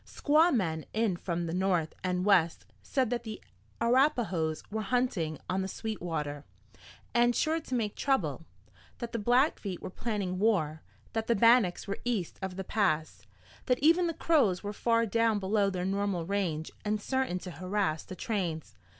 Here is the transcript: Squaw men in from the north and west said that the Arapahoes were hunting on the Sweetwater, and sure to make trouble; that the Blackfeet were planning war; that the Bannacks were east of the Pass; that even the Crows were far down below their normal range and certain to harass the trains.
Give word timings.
Squaw 0.03 0.51
men 0.51 0.85
in 0.93 1.15
from 1.15 1.45
the 1.45 1.53
north 1.53 1.93
and 2.03 2.25
west 2.25 2.65
said 2.81 3.11
that 3.11 3.21
the 3.21 3.39
Arapahoes 3.79 4.63
were 4.71 4.81
hunting 4.81 5.37
on 5.47 5.61
the 5.61 5.67
Sweetwater, 5.67 6.43
and 7.13 7.35
sure 7.35 7.59
to 7.59 7.75
make 7.75 7.95
trouble; 7.95 8.43
that 8.97 9.11
the 9.11 9.19
Blackfeet 9.19 9.79
were 9.79 9.91
planning 9.91 10.39
war; 10.39 10.81
that 11.13 11.27
the 11.27 11.35
Bannacks 11.35 11.85
were 11.87 11.99
east 12.03 12.39
of 12.41 12.55
the 12.55 12.63
Pass; 12.63 13.27
that 13.67 13.77
even 13.77 14.07
the 14.07 14.15
Crows 14.15 14.63
were 14.63 14.73
far 14.73 15.05
down 15.05 15.37
below 15.37 15.69
their 15.69 15.85
normal 15.85 16.25
range 16.25 16.71
and 16.83 16.99
certain 16.99 17.37
to 17.37 17.51
harass 17.51 18.01
the 18.03 18.15
trains. 18.15 18.73